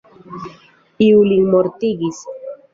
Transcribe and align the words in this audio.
Iu 1.09 1.19
lin 1.29 1.43
mortigis! 1.53 2.19